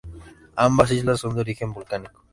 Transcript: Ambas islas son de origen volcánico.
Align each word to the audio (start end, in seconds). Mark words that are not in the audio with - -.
Ambas 0.55 0.89
islas 0.89 1.19
son 1.19 1.35
de 1.35 1.41
origen 1.41 1.73
volcánico. 1.75 2.23